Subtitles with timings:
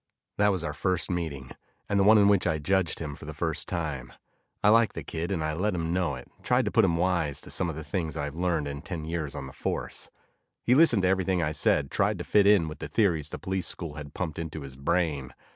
[0.39, 1.51] That was our first meeting,
[1.87, 4.11] and the one in which I judged him for the first time.
[4.63, 7.39] I liked the kid and I let him know it, tried to put him wise
[7.41, 10.09] to some of the things I've learned in ten years on the force.
[10.63, 13.37] He listened to everything I said, tried to fit it in with the theories the
[13.37, 15.35] police school had pumped into his brain.